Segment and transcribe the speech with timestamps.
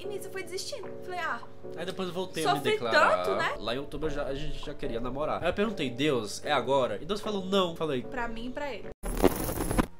[0.00, 0.88] E nisso eu fui desistindo.
[1.04, 1.40] Falei, ah,
[1.76, 3.22] Aí depois eu voltei a me Sofri declarar.
[3.22, 3.52] tanto, né?
[3.58, 5.42] Lá em outubro já- a gente já queria namorar.
[5.42, 6.98] Aí eu perguntei, Deus, é agora?
[7.02, 7.76] E Deus falou, não.
[7.76, 8.88] Falei, pra mim e pra ele.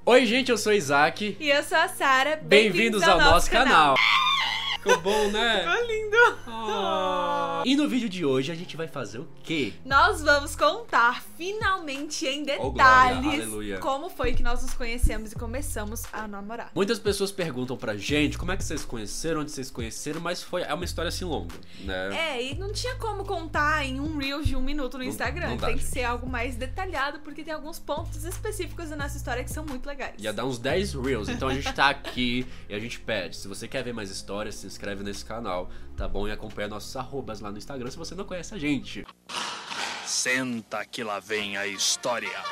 [0.07, 1.37] oi gente, eu sou Isaac.
[1.39, 2.37] E eu sou a Sara.
[2.43, 3.95] Bem-vindos ao nosso canal.
[4.83, 5.61] Ficou bom, né?
[5.69, 6.17] Ficou lindo.
[6.47, 7.63] Ah.
[7.67, 9.75] E no vídeo de hoje a gente vai fazer o quê?
[9.85, 15.35] Nós vamos contar finalmente em Oh, glória, detalhes como foi que nós nos conhecemos e
[15.37, 16.71] começamos a namorar.
[16.75, 20.21] Muitas pessoas perguntam pra gente como é que vocês se conheceram, onde vocês se conheceram,
[20.21, 22.37] mas foi é uma história assim longa, né?
[22.37, 25.49] É, e não tinha como contar em um Reels de um minuto no Não- Instagram.
[25.51, 25.93] não dá, tem que gente.
[25.93, 29.87] ser algo mais detalhado, porque tem alguns pontos específicos da nossa história que são muito
[29.87, 30.15] legais.
[30.19, 33.37] Ia dar uns 10 reels, então a gente tá aqui e a gente pede.
[33.37, 36.27] Se você quer ver mais histórias, se inscreve nesse canal, tá bom?
[36.27, 39.05] E acompanha nossos arrobas lá no Instagram se você não conhece a gente.
[40.07, 42.43] Senta que lá vem a história.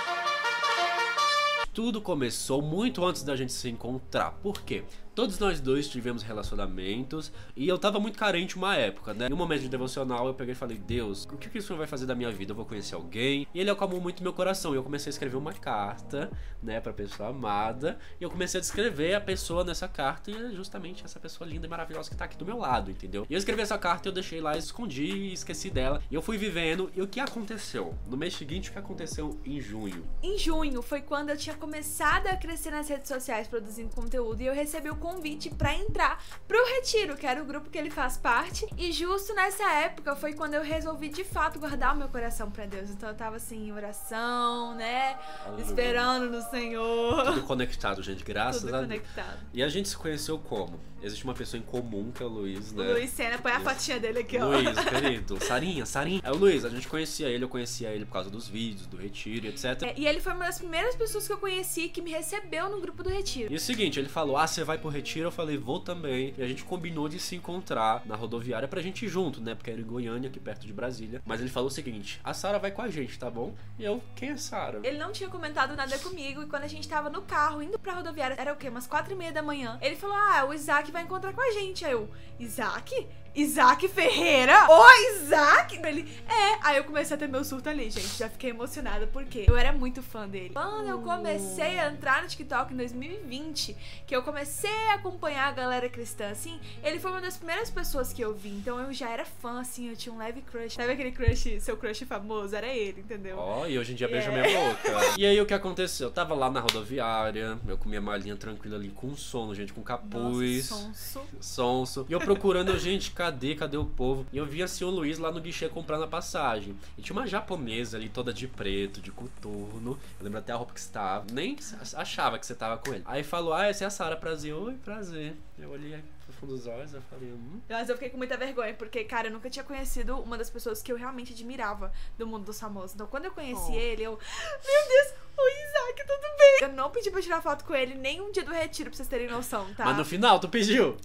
[1.72, 4.32] Tudo começou muito antes da gente se encontrar.
[4.42, 4.84] Por quê?
[5.18, 9.27] Todos nós dois tivemos relacionamentos e eu tava muito carente uma época, né?
[9.28, 11.88] Em um momento de devocional eu peguei e falei: Deus, o que que isso vai
[11.88, 12.52] fazer da minha vida?
[12.52, 13.44] Eu vou conhecer alguém.
[13.52, 14.75] E ele acalmou muito meu coração.
[14.75, 16.30] E eu comecei a escrever uma carta,
[16.62, 17.98] né, pra pessoa amada.
[18.20, 21.66] E eu comecei a descrever a pessoa nessa carta e é justamente essa pessoa linda
[21.66, 23.27] e maravilhosa que tá aqui do meu lado, entendeu?
[23.28, 26.00] E eu escrevi essa carta e eu deixei lá, escondi e esqueci dela.
[26.08, 26.92] E eu fui vivendo.
[26.94, 27.92] E o que aconteceu?
[28.06, 30.06] No mês seguinte, o que aconteceu em junho?
[30.22, 34.47] Em junho foi quando eu tinha começado a crescer nas redes sociais produzindo conteúdo e
[34.47, 38.17] eu recebi o convite pra entrar pro Retiro, que era o grupo que ele faz
[38.19, 38.67] parte.
[38.77, 42.67] E justo nessa época foi quando eu resolvi de fato guardar o meu coração pra
[42.67, 42.91] Deus.
[42.91, 45.17] Então eu tava assim em oração, né?
[45.45, 45.65] Aleluia.
[45.65, 47.25] Esperando no Senhor.
[47.25, 48.87] Tudo conectado, gente, graças Tudo a Deus.
[48.89, 49.39] conectado.
[49.55, 50.78] E a gente se conheceu como?
[51.00, 52.84] Existe uma pessoa em comum que é o Luiz, né?
[52.89, 54.47] O Luiz Sena, põe a fotinha dele aqui, ó.
[54.47, 55.39] Luiz, querido.
[55.45, 56.20] Sarinha, Sarinha.
[56.25, 58.97] É o Luiz, a gente conhecia ele, eu conhecia ele por causa dos vídeos, do
[58.97, 59.65] retiro, e etc.
[59.83, 62.81] É, E ele foi uma das primeiras pessoas que eu conheci que me recebeu no
[62.81, 63.53] grupo do Retiro.
[63.53, 64.97] E o seguinte, ele falou: Ah, você vai pro retiro?
[65.16, 66.34] Eu falei, vou também.
[66.36, 69.54] E a gente combinou de se encontrar na rodoviária pra gente ir junto, né?
[69.54, 71.22] Porque era em Goiânia, aqui perto de Brasília.
[71.24, 73.54] Mas ele falou o seguinte: a Sara vai com a gente, tá bom?
[73.78, 74.80] E eu, quem é Sara?
[74.82, 77.94] Ele não tinha comentado nada comigo e quando a gente tava no carro indo pra
[77.94, 78.69] rodoviária, era o quê?
[78.69, 79.78] Umas quatro e meia da manhã.
[79.81, 81.84] Ele falou: Ah, o Isaac vai encontrar com a gente.
[81.84, 82.08] Aí eu,
[82.38, 83.06] Isaac?
[83.34, 84.66] Isaac Ferreira?
[84.69, 85.77] Oi, Isaac?
[85.87, 86.59] Ele, é.
[86.62, 88.16] Aí eu comecei a ter meu surto ali, gente.
[88.19, 90.50] Já fiquei emocionada porque eu era muito fã dele.
[90.55, 95.53] Quando eu comecei a entrar no TikTok em 2020, que eu comecei a acompanhar a
[95.53, 98.49] galera cristã, assim, ele foi uma das primeiras pessoas que eu vi.
[98.50, 100.75] Então eu já era fã, assim, eu tinha um leve crush.
[100.75, 102.56] Sabe aquele crush, seu crush famoso?
[102.56, 103.37] Era ele, entendeu?
[103.38, 104.49] Ó, e hoje em dia beija É.
[104.49, 104.99] minha boca.
[105.19, 106.09] E aí o que aconteceu?
[106.09, 110.71] Eu tava lá na rodoviária, eu comia malinha tranquila ali com sono, gente, com capuz.
[110.71, 111.28] Nossa, sonso.
[111.41, 112.06] sonso.
[112.09, 114.25] E eu procurando, gente, cadê, cadê o povo?
[114.33, 116.77] E eu vi assim o Luiz lá no guichê comprando a passagem.
[116.97, 119.99] E tinha uma japonesa ali, toda de preto, de coturno.
[120.21, 121.27] Eu lembro até a roupa que você tava.
[121.33, 121.56] Nem
[121.95, 123.03] achava que você tava com ele.
[123.05, 124.55] Aí falou, ah, essa é a Sara, prazer.
[124.55, 125.34] Oi, prazer.
[125.59, 127.61] Eu olhei pro fundo dos olhos, eu falei, hum.
[127.69, 130.81] Mas eu fiquei com muita vergonha, porque, cara, eu nunca tinha conhecido uma das pessoas
[130.81, 132.95] que eu realmente admirava do mundo dos famosos.
[132.95, 133.75] Então, quando eu conheci Oh.
[133.75, 134.12] ele, eu.
[134.12, 136.59] Meu Deus, o Isaac, tudo bem?
[136.69, 139.09] Eu não pedi pra tirar foto com ele nem um dia do retiro, pra vocês
[139.09, 139.85] terem noção, tá?
[139.87, 140.97] Mas no final, tu pediu?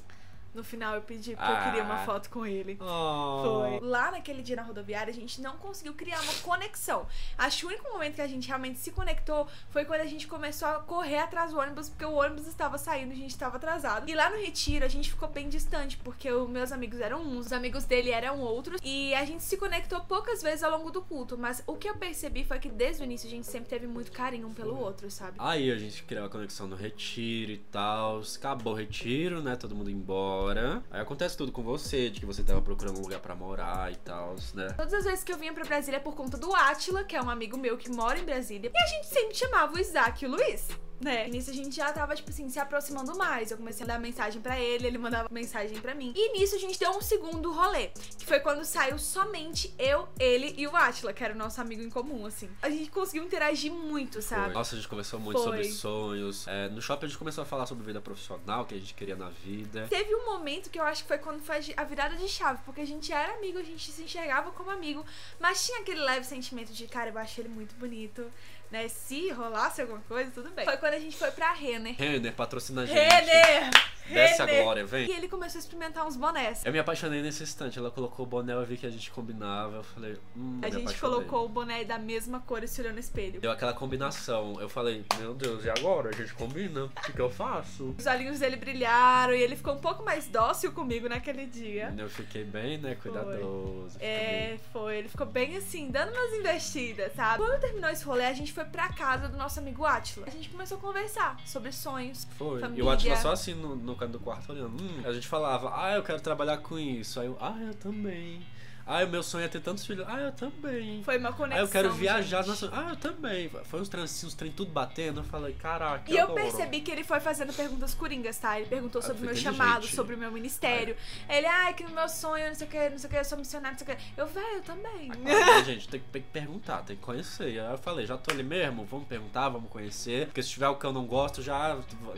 [0.53, 1.57] No final eu pedi porque Ah.
[1.59, 2.77] eu queria uma foto com ele.
[2.79, 3.79] Oh.
[3.79, 3.79] Foi.
[3.87, 7.07] Lá naquele dia na rodoviária, a gente não conseguiu criar uma conexão.
[7.37, 10.27] Acho que o único momento que a gente realmente se conectou foi quando a gente
[10.27, 13.57] começou a correr atrás do ônibus, porque o ônibus estava saindo e a gente estava
[13.57, 14.09] atrasado.
[14.09, 17.47] E lá no retiro, a gente ficou bem distante, porque os meus amigos eram uns,
[17.47, 18.79] os amigos dele eram outros.
[18.83, 21.37] E a gente se conectou poucas vezes ao longo do culto.
[21.37, 24.11] Mas o que eu percebi foi que desde o início a gente sempre teve muito
[24.11, 25.37] carinho um pelo outro, sabe?
[25.39, 28.21] Aí a gente criou a conexão no retiro e tal.
[28.35, 29.55] Acabou o retiro, né?
[29.55, 30.42] Todo mundo embora.
[30.91, 33.95] Aí acontece tudo com você, de que você tava procurando um lugar pra morar e
[33.97, 34.67] tal, né?
[34.77, 37.21] Todas as vezes que eu vinha pra Brasília é por conta do Átila, que é
[37.21, 38.71] um amigo meu que mora em Brasília.
[38.73, 40.67] E a gente sempre chamava o Isaac e o Luiz.
[41.03, 41.27] Né?
[41.27, 43.51] E nisso a gente já tava, tipo assim, se aproximando mais.
[43.51, 46.13] Eu comecei a dar mensagem pra ele, ele mandava mensagem pra mim.
[46.15, 47.89] E nisso a gente deu um segundo rolê.
[48.17, 51.81] Que foi quando saiu somente eu, ele e o Átila, que era o nosso amigo
[51.81, 52.49] em comum, assim.
[52.61, 54.53] A gente conseguiu interagir muito, sabe?
[54.53, 55.43] Nossa, a gente conversou muito Foi.
[55.43, 56.47] sobre sonhos.
[56.47, 59.15] É, no shopping a gente começou a falar sobre vida profissional, que a gente queria
[59.15, 59.87] na vida.
[59.89, 62.81] Teve um momento que eu acho que foi quando foi a virada de chave, porque
[62.81, 65.05] a gente era amigo, a gente se enxergava como amigo,
[65.39, 68.25] mas tinha aquele leve sentimento de, cara, eu acho ele muito bonito,
[68.73, 68.89] né?
[68.89, 70.65] Se rolasse alguma coisa, tudo bem.
[70.65, 71.95] Foi quando a gente foi pra Renner.
[71.95, 72.97] Renner, patrocina a gente.
[72.97, 73.69] Renner!
[74.09, 74.63] Desce Renner!
[74.63, 75.07] glória, vem.
[75.07, 76.63] E ele começou a experimentar uns bonés.
[76.65, 77.77] Eu me apaixonei nesse instante.
[77.79, 79.77] Ela colocou o boné, eu vi que a gente combinava.
[79.77, 82.99] Eu falei, hum, A gente colocou o boné da mesma cor e se olhou no
[82.99, 83.39] espelho.
[83.41, 84.59] Deu aquela combinação.
[84.59, 86.09] Eu falei, meu Deus, e agora?
[86.09, 86.85] A gente combina?
[86.85, 87.95] O que, que eu faço?
[87.97, 91.93] Os olhinhos dele brilharam e ele ficou um pouco mais dócil comigo naquele dia.
[91.97, 93.91] Eu fiquei bem, né, cuidadoso.
[93.93, 94.97] fiquei É, bem- foi.
[94.97, 97.37] Ele ficou bem assim, dando umas investidas, sabe?
[97.43, 100.25] Quando terminou esse rolê, a gente foi pra casa do nosso amigo Átila.
[100.27, 102.27] A gente começou a conversar sobre sonhos.
[102.37, 102.57] Foi.
[102.59, 102.85] E família.
[102.85, 104.81] o Atila só assim no, no canto do quarto olhando.
[104.81, 105.01] Hum.
[105.05, 107.19] A gente falava, ah, eu quero trabalhar com isso.
[107.19, 108.41] Aí eu, ah, eu também.
[108.85, 110.05] Ah, o meu sonho é ter tantos filhos.
[110.09, 111.01] Ah, eu também.
[111.03, 111.63] Foi uma conexão.
[111.63, 112.45] Ah, eu quero viajar.
[112.45, 113.49] Nossa, ah, eu também.
[113.65, 115.21] Foi uns trem, assim, uns trem tudo batendo.
[115.21, 116.11] Eu falei, caraca.
[116.11, 116.41] E eu adoro.
[116.41, 118.59] percebi que ele foi fazendo perguntas coringas, tá?
[118.59, 120.95] Ele perguntou Ah, sobre o meu chamado, sobre o meu ministério.
[121.29, 123.25] Ele, ai, que no meu sonho, não sei o que, não sei o que, eu
[123.25, 124.03] sou missionário, não sei o que.
[124.17, 125.11] Eu, velho, eu também.
[125.11, 127.43] Ah, claro, né, gente, tem que, tem que perguntar, tem que conhecer.
[127.59, 130.25] Aí eu falei, já tô ali mesmo, vamos perguntar, vamos conhecer.
[130.27, 131.77] Porque se tiver o que eu não gosto, já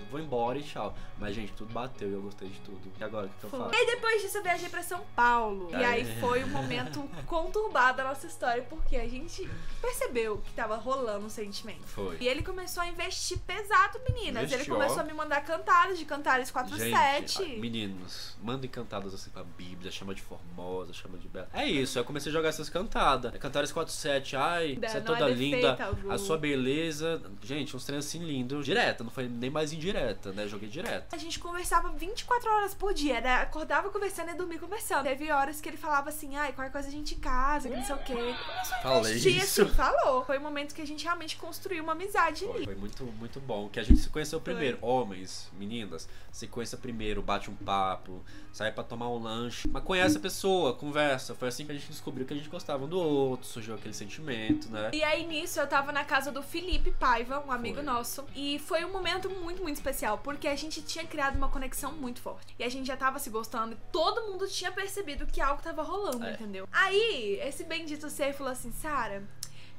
[0.10, 0.96] vou embora e tchau.
[1.20, 2.82] Mas, gente, tudo bateu e eu gostei de tudo.
[3.00, 3.72] E agora, o que, que eu faço?
[3.74, 5.70] E depois disso eu viajei pra São Paulo.
[5.72, 5.86] E É.
[5.86, 9.48] aí foi um momento conturbado da nossa história, porque a gente
[9.82, 11.86] percebeu que tava rolando um sentimento.
[11.88, 12.18] Foi.
[12.20, 14.44] E ele começou a investir pesado, meninas.
[14.44, 15.02] ele Investiu, começou ó.
[15.02, 17.44] a me mandar cantares de Cantares Gente, 47.
[17.44, 21.48] ah, meninos, mandem cantadas assim pra Bíblia, chama de formosa, chama de bela.
[21.54, 23.34] É isso, eu comecei a jogar essas cantadas.
[23.34, 26.12] É Cantares 47, ai, Da- você é é toda defeito linda, algum.
[26.12, 27.22] a sua beleza.
[27.44, 30.48] Gente, uns treinos assim lindos, direta, não foi nem mais indireta, né?
[30.48, 31.14] Joguei direto.
[31.14, 33.36] A gente conversava 24 horas por dia, né?
[33.36, 35.04] Acordava conversando e dormia conversando.
[35.04, 37.96] Teve horas que ele falava assim, ai, qualquer coisa a gente casa, que não sei
[37.96, 38.36] o quê.
[38.82, 39.62] Falei investir, isso.
[39.64, 40.24] assim, falou.
[40.26, 42.66] Foi o momento que a gente realmente construiu uma amizade Foi, ali.
[42.66, 43.70] foi muito, muito bom.
[43.70, 44.78] Que a gente se conheceu primeiro.
[44.82, 49.68] Homens, meninas, se conheça primeiro, bate um papo, sai pra tomar um lanche.
[49.68, 51.34] Mas conhece a pessoa, conversa.
[51.36, 53.94] Foi assim que a gente descobriu que a gente gostava um do outro, surgiu aquele
[53.94, 54.92] sentimento, né?
[54.94, 57.84] E aí, nisso, eu tava na casa do Felipe Paiva, um amigo Foi.
[57.84, 58.24] nosso.
[58.36, 62.20] E foi um momento muito, muito especial, porque a gente tinha criado uma conexão muito
[62.22, 62.54] forte.
[62.60, 65.82] E a gente já tava se gostando e todo mundo tinha percebido que algo tava
[65.84, 66.35] rolando, É.
[66.36, 66.68] entendeu?
[66.72, 69.24] Aí, esse bendito ser falou assim, Sara,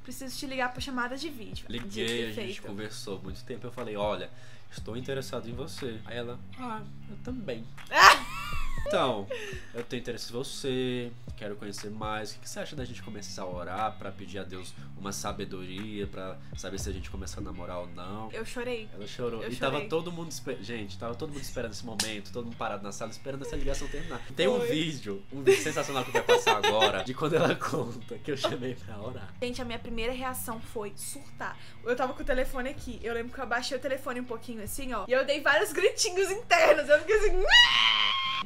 [0.02, 1.66] preciso te ligar pra chamada de vídeo.
[1.68, 3.66] Liguei, a gente conversou muito tempo.
[3.66, 4.30] Eu falei, olha,
[4.70, 6.00] estou interessado em você.
[6.04, 7.64] Aí ela, ah, eu também.
[8.86, 9.26] Então,
[9.74, 12.32] eu tenho interesse em você, quero conhecer mais.
[12.32, 16.06] O que você acha da gente começar a orar pra pedir a Deus uma sabedoria,
[16.06, 18.30] pra saber se a gente começa a namorar ou não?
[18.32, 18.88] Eu chorei.
[18.94, 19.42] Ela chorou.
[19.42, 19.88] Eu e tava chorei.
[19.88, 20.62] todo mundo esperando.
[20.62, 23.88] Gente, tava todo mundo esperando esse momento, todo mundo parado na sala, esperando essa ligação
[23.88, 24.20] terminar.
[24.34, 24.68] Tem um Foi.
[24.68, 28.74] vídeo, um vídeo sensacional que vai passar agora, de quando ela conta que eu chamei
[28.74, 29.34] pra orar.
[29.42, 31.58] Gente, a minha primeira reação foi surtar.
[31.84, 33.00] Eu tava com o telefone aqui.
[33.02, 35.04] Eu lembro que eu abaixei o telefone um pouquinho assim, ó.
[35.08, 36.88] E eu dei vários gritinhos internos.
[36.88, 37.44] Eu fiquei assim.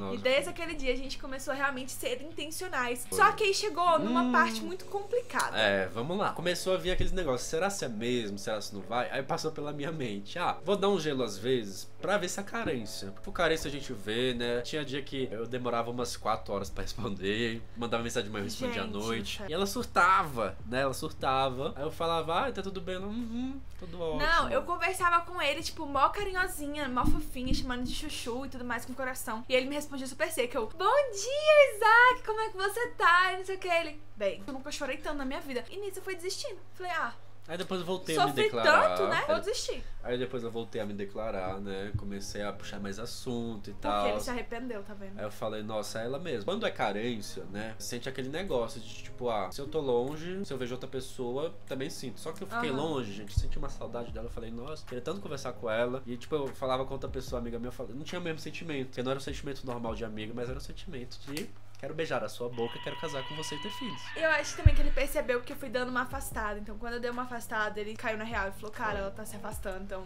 [0.00, 3.06] Nossa, E desde aquele dia a gente começou a realmente ser intencionais.
[3.08, 3.18] Foi.
[3.18, 4.32] Só que aí chegou numa Hum.
[4.32, 5.58] parte muito complicada.
[5.58, 6.32] É, vamos lá.
[6.32, 9.10] Começou a vir aqueles negócios, será se é mesmo, será se não vai?
[9.10, 12.40] Aí passou pela minha mente, ah, vou dar um gelo às vezes pra ver se
[12.40, 13.12] é carência.
[13.22, 14.60] Por carência a gente vê, né?
[14.62, 18.48] Tinha dia que eu demorava umas 4 horas pra responder, mandava mensagem de manhã, eu
[18.48, 19.38] respondia à noite.
[19.38, 19.50] sério.
[19.50, 20.80] E ela surtava, né?
[20.82, 21.72] Ela surtava.
[21.76, 22.96] Aí eu falava, ah, tá tudo bem?
[22.96, 24.20] Uhum, tudo ótimo.
[24.20, 28.64] Não, eu conversava com ele, tipo, mó carinhosinha, mó fofinha, chamando de chuchu e tudo
[28.64, 29.44] mais com coração.
[29.48, 30.56] E ele me respondia super seco.
[30.56, 33.32] Eu, bom dia, Isaac, como é que você tá?
[33.32, 33.68] E não sei o que.
[33.68, 35.64] Ele, bem, eu nunca chorei tanto na minha vida.
[35.70, 36.58] E nisso eu fui desistindo.
[36.74, 37.14] Falei, ah,
[37.50, 38.94] Aí depois eu voltei a me sofri declarar.
[38.96, 39.24] tanto, né?
[39.26, 39.82] Vou desistir.
[40.04, 41.90] Aí depois eu voltei a me declarar, né?
[41.96, 44.06] Comecei a puxar mais assunto e Porque tal.
[44.06, 45.18] ele se arrependeu, tá vendo?
[45.18, 46.44] Aí eu falei, nossa, é ela mesma.
[46.44, 47.74] Quando é carência, né?
[47.76, 51.52] Sente aquele negócio de tipo, ah, se eu tô longe, se eu vejo outra pessoa,
[51.66, 52.20] também sinto.
[52.20, 52.76] Só que eu fiquei Aham.
[52.82, 54.26] longe, gente, senti uma saudade dela.
[54.26, 56.04] Eu falei, nossa, queria tanto conversar com ela.
[56.06, 58.38] E tipo, eu falava com outra pessoa, amiga minha, eu falei, não tinha o mesmo
[58.38, 58.86] sentimento.
[58.90, 62.22] Porque não era um sentimento normal de amigo, mas era um sentimento de quero beijar
[62.22, 64.02] a sua boca, quero casar com você e ter filhos.
[64.14, 66.60] Eu acho também que ele percebeu que eu fui dando uma afastada.
[66.60, 69.24] Então, quando eu dei uma afastada, ele caiu na real e falou: Cara, ela tá
[69.24, 70.04] se afastando, então.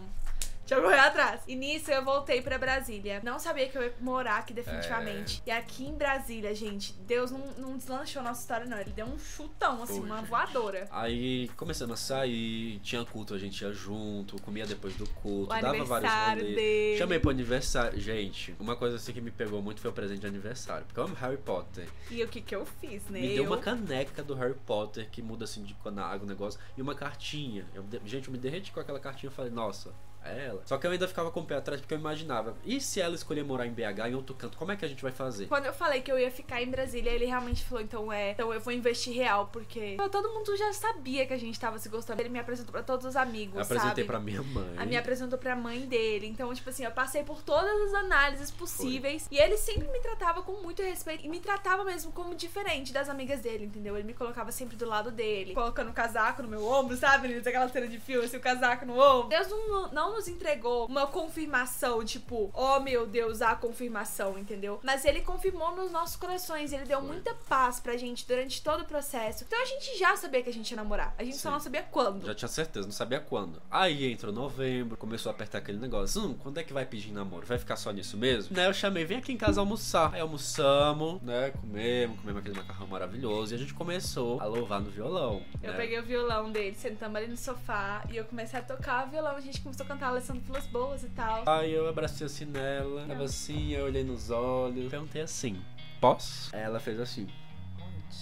[0.65, 1.41] Deixa eu correr atrás.
[1.47, 3.21] E nisso eu voltei pra Brasília.
[3.23, 5.43] Não sabia que eu ia morar aqui definitivamente.
[5.45, 5.49] É.
[5.49, 8.79] E aqui em Brasília, gente, Deus não, não deslanchou nossa história, não.
[8.79, 10.87] Ele deu um chutão, assim, uma voadora.
[10.89, 15.61] Aí começamos a sair, tinha culto, a gente ia junto, comia depois do culto, O
[15.61, 16.55] dava vários aniversário rolês.
[16.55, 16.97] dele.
[16.97, 17.99] Chamei pro aniversário.
[17.99, 20.85] Gente, uma coisa assim que me pegou muito foi o presente de aniversário.
[20.87, 21.87] Porque eu amo Harry Potter.
[22.09, 23.19] E o que que eu fiz, né?
[23.19, 23.45] Me deu eu...
[23.45, 26.59] uma caneca do Harry Potter que muda assim de água o negócio.
[26.75, 27.65] E uma cartinha.
[27.73, 29.93] Eu gente, eu me derreti com aquela cartinha e falei, nossa,
[30.29, 30.61] ela.
[30.65, 32.55] Só que eu ainda ficava com o pé atrás porque eu imaginava.
[32.65, 35.01] E se ela escolher morar em BH, em outro canto, como é que a gente
[35.01, 35.47] vai fazer?
[35.47, 38.53] Quando eu falei que eu ia ficar em Brasília, ele realmente falou, então é, então
[38.53, 42.21] eu vou investir real, porque todo mundo já sabia que a gente tava se gostando.
[42.21, 44.03] Ele me apresentou pra todos os amigos, Eu apresentei sabe?
[44.05, 44.73] pra minha mãe.
[44.77, 46.27] A me apresentou pra mãe dele.
[46.27, 49.27] Então, tipo assim, eu passei por todas as análises possíveis.
[49.31, 51.25] E ele sempre me tratava com muito respeito.
[51.25, 53.95] E me tratava mesmo como diferente das amigas dele, entendeu?
[53.95, 55.53] Ele me colocava sempre do lado dele.
[55.53, 57.35] Colocando o casaco no meu ombro, sabe?
[57.37, 59.29] Aquela cena de filme, assim, o casaco no ombro.
[59.29, 64.79] Deus não, não nos entregou uma confirmação, tipo, oh meu Deus, a confirmação, entendeu?
[64.81, 66.71] Mas ele confirmou nos nossos corações.
[66.71, 67.07] Ele deu Foi.
[67.07, 69.43] muita paz pra gente durante todo o processo.
[69.43, 71.13] Então a gente já sabia que a gente ia namorar.
[71.17, 71.53] A gente só Sim.
[71.53, 72.25] não sabia quando.
[72.25, 73.61] Já tinha certeza, não sabia quando.
[73.69, 76.21] Aí entrou novembro, começou a apertar aquele negócio.
[76.21, 77.45] Hum, quando é que vai pedir namoro?
[77.45, 78.55] Vai ficar só nisso mesmo?
[78.55, 80.13] Né, eu chamei, vem aqui em casa almoçar.
[80.13, 83.53] Aí almoçamos, né, comemos, comemos aquele macarrão maravilhoso.
[83.53, 85.43] E a gente começou a louvar no violão.
[85.61, 85.77] Eu né?
[85.77, 89.35] peguei o violão dele, sentamos ali no sofá e eu comecei a tocar o violão.
[89.35, 90.09] A gente começou a cantar tá?
[90.09, 91.43] Alessandro Vilas Boas e tal.
[91.47, 95.59] Aí eu abracei assim nela, tava assim, eu olhei nos olhos, perguntei assim,
[95.99, 96.55] posso?
[96.55, 97.27] Ela fez assim.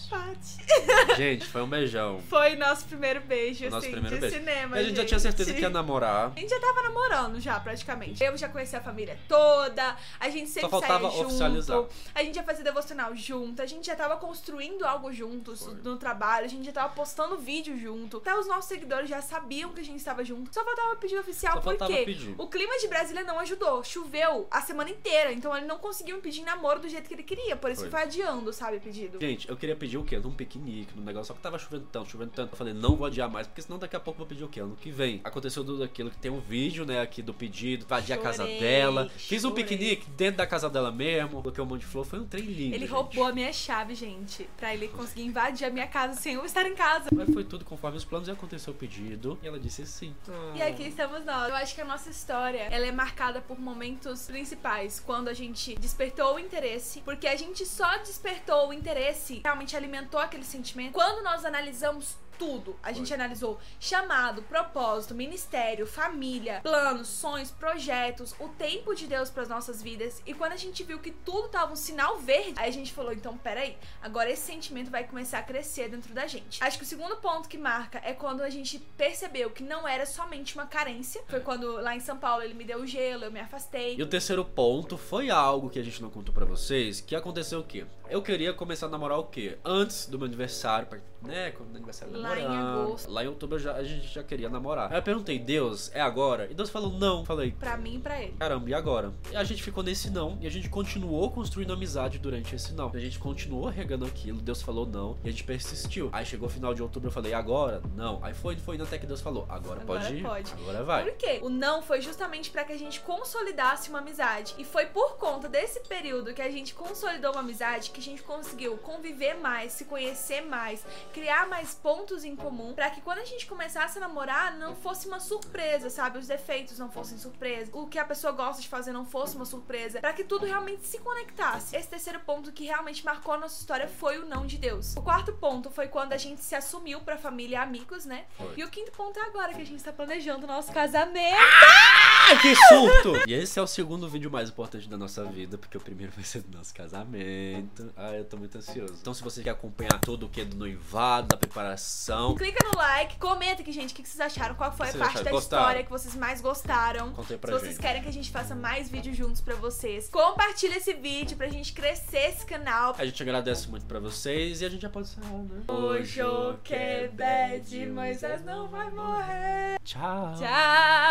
[0.10, 1.16] Pati.
[1.18, 2.22] Gente, foi um beijão.
[2.30, 4.36] Foi nosso primeiro beijo, nosso assim, primeiro de beijo.
[4.36, 4.76] cinema.
[4.78, 6.32] a gente já tinha certeza que ia namorar.
[6.36, 8.24] A gente já tava namorando já, praticamente.
[8.24, 11.84] Eu já conhecia a família toda, a gente sempre faltava saía junto, oficializar.
[12.14, 15.76] a gente já fazia devocional junto, a gente já tava construindo algo juntos Foi.
[15.76, 18.18] no trabalho, a gente já tava postando vídeo junto.
[18.18, 20.54] Até os nossos seguidores já sabiam que a gente estava junto.
[20.54, 22.36] Só faltava pedir oficial Só faltava porque pedir.
[22.38, 23.84] o clima de Brasília não ajudou.
[23.84, 27.24] Choveu a semana inteira, então ele não conseguiu me pedir namoro do jeito que ele
[27.24, 27.56] queria.
[27.56, 27.90] Por isso Foi.
[27.90, 29.20] foi adiando, sabe, pedido.
[29.20, 30.18] Gente, eu queria pedir o quê?
[30.18, 31.28] Num piquenique, num negócio.
[31.28, 32.52] Só que tava chovendo tanto, chovendo tanto.
[32.52, 34.48] Eu falei, não vou adiar mais, porque senão daqui a pouco eu vou pedir o
[34.48, 34.60] quê?
[34.60, 35.22] Ano que vem.
[35.24, 39.10] Aconteceu tudo aquilo que tem um vídeo, né, aqui do pedido, invadir a casa dela.
[39.16, 39.64] Fiz um chorei.
[39.64, 41.42] piquenique dentro da casa dela mesmo.
[41.42, 42.06] Coloquei um monte de flor.
[42.06, 42.76] Foi um trem lindo.
[42.76, 42.92] Ele gente.
[42.92, 46.66] roubou a minha chave, gente, pra ele conseguir invadir a minha casa sem eu estar
[46.66, 47.10] em casa.
[47.14, 49.38] Mas foi tudo conforme os planos e aconteceu o pedido.
[49.42, 50.14] E ela disse sim.
[50.56, 51.50] E aqui estamos nós.
[51.50, 55.76] Eu acho que a nossa história, ela é marcada por momentos principais, quando a gente
[55.76, 61.24] despertou o interesse, porque a gente só despertou o interesse, realmente alimentou aquele sentimento, quando
[61.24, 62.76] nós analisamos tudo.
[62.82, 69.44] A gente analisou chamado, propósito, ministério, família, planos, sonhos, projetos, o tempo de Deus para
[69.44, 70.22] as nossas vidas.
[70.26, 73.14] E quando a gente viu que tudo tava um sinal verde, aí a gente falou:
[73.14, 76.64] então, peraí, agora esse sentimento vai começar a crescer dentro da gente.
[76.64, 80.06] Acho que o segundo ponto que marca é quando a gente percebeu que não era
[80.06, 81.22] somente uma carência.
[81.28, 83.96] Foi quando lá em São Paulo ele me deu o gelo, eu me afastei.
[83.96, 87.60] E o terceiro ponto foi algo que a gente não contou pra vocês, que aconteceu
[87.60, 87.86] o quê?
[88.10, 89.58] Eu queria começar a namorar o quê?
[89.64, 90.88] Antes do meu aniversário,
[91.22, 91.52] né?
[91.52, 93.12] Quando o aniversário Lá em agosto.
[93.12, 94.92] Lá em outubro já- a gente já queria namorar.
[94.92, 96.48] Aí eu perguntei, Deus, é agora?
[96.50, 97.26] E Deus falou, não.
[97.26, 98.34] Falei, Pra mim e pra ele.
[98.40, 99.14] caramba, e agora?
[99.32, 102.92] E a gente ficou nesse não, e a gente continuou construindo amizade durante esse não.
[102.94, 106.10] A gente continuou regando aquilo, Deus falou não, e a gente persistiu.
[106.12, 107.82] Aí chegou o final de outubro, eu falei, agora?
[107.96, 108.20] Não.
[108.24, 110.24] Aí foi, foi indo até que Deus falou, agora, Agora pode ir.
[110.24, 110.52] pode.
[110.54, 111.04] Agora vai.
[111.04, 111.40] Por quê?
[111.42, 114.54] O não foi justamente pra que a gente consolidasse uma amizade.
[114.58, 118.22] E foi por conta desse período que a gente consolidou uma amizade que a gente
[118.22, 123.26] conseguiu conviver mais, se conhecer mais, criar mais pontos em comum, pra que quando a
[123.26, 126.20] gente começasse a namorar não fosse uma surpresa, sabe?
[126.20, 129.46] Os defeitos não fossem surpresa, o que a pessoa gosta de fazer não fosse uma
[129.46, 131.76] surpresa, pra que tudo realmente se conectasse.
[131.76, 134.96] Esse terceiro ponto que realmente marcou a nossa história foi o não de Deus.
[134.96, 138.26] O quarto ponto foi quando a gente se assumiu pra família e amigos, né?
[138.56, 141.38] E o quinto ponto é agora que a gente tá planejando o nosso casamento.
[141.38, 143.24] Ai, que surto!
[143.28, 146.24] e esse é o segundo vídeo mais importante da nossa vida, porque o primeiro vai
[146.24, 147.94] ser do nosso casamento.
[147.96, 148.96] Ah, eu tô muito ansioso.
[149.00, 152.03] Então, se você quer acompanhar tudo o que é do noivado, da preparação,
[152.36, 155.24] Clica no like, comenta aqui, gente, o que vocês acharam, qual foi a parte acharam?
[155.24, 155.62] da Gostaram?
[155.64, 157.14] história que vocês mais gostaram.
[157.14, 157.80] pra Se vocês gente.
[157.82, 161.74] querem que a gente faça mais vídeos juntos pra vocês, compartilha esse vídeo pra gente
[161.74, 162.96] crescer esse canal.
[162.98, 165.62] A gente agradece muito pra vocês e a gente já pode encerrar, né?
[165.68, 169.80] O que é bad, Moisés não vai morrer.
[169.84, 170.34] Tchau.
[170.38, 170.94] Tchau!